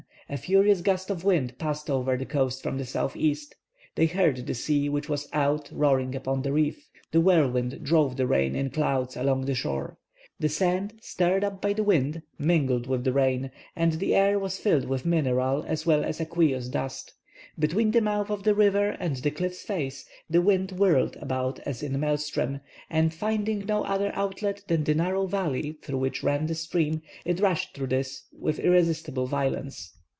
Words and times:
A 0.29 0.37
furious 0.37 0.79
gust 0.79 1.09
of 1.09 1.25
wind 1.25 1.57
passed 1.59 1.89
over 1.89 2.15
the 2.15 2.25
coast 2.25 2.63
from 2.63 2.77
the 2.77 2.85
southeast. 2.85 3.53
They 3.95 4.05
heard 4.05 4.47
the 4.47 4.53
sea, 4.53 4.87
which 4.87 5.09
was 5.09 5.27
out, 5.33 5.69
roaring 5.73 6.15
upon 6.15 6.41
the 6.43 6.53
reef. 6.53 6.89
The 7.11 7.19
whirlwind 7.19 7.83
drove 7.83 8.15
the 8.15 8.25
rain 8.25 8.55
in 8.55 8.69
clouds 8.69 9.17
along 9.17 9.41
the 9.45 9.55
shore. 9.55 9.97
The 10.39 10.47
sand, 10.47 10.93
stirred 11.01 11.43
up 11.43 11.61
by 11.61 11.73
the 11.73 11.83
wind, 11.83 12.21
mingled 12.39 12.87
with 12.87 13.03
the 13.03 13.11
rain, 13.11 13.51
and 13.75 13.91
the 13.99 14.15
air 14.15 14.39
was 14.39 14.57
filled 14.57 14.85
with 14.87 15.05
mineral 15.05 15.65
as 15.67 15.85
well 15.85 16.01
as 16.01 16.21
aqueous 16.21 16.69
dust. 16.69 17.11
Between 17.59 17.91
the 17.91 17.99
mouth 17.99 18.29
of 18.31 18.43
the 18.43 18.55
river 18.55 18.91
and 19.01 19.17
the 19.17 19.31
cliff's 19.31 19.63
face, 19.63 20.05
the 20.29 20.41
wind 20.41 20.71
whirled 20.71 21.17
about 21.17 21.59
as 21.65 21.83
in 21.83 21.93
a 21.93 21.97
maelstrom, 21.97 22.61
and, 22.89 23.13
finding 23.13 23.65
no 23.65 23.83
other 23.83 24.11
outlet 24.15 24.63
than 24.69 24.85
the 24.85 24.95
narrow 24.95 25.25
valley 25.25 25.73
through 25.81 25.97
which 25.99 26.23
ran 26.23 26.45
the 26.45 26.55
stream, 26.55 27.01
it 27.25 27.41
rushed 27.41 27.73
through 27.73 27.87
this 27.87 28.27
with 28.31 28.59
irresistible 28.59 29.27
violence. 29.27 29.97